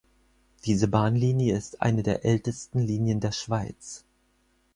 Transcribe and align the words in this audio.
Diese 0.65 0.87
Bahnlinie 0.87 1.55
ist 1.55 1.83
eine 1.83 2.01
der 2.01 2.25
ältesten 2.25 2.79
Linien 2.79 3.19
der 3.19 3.31
Schweiz. 3.33 4.03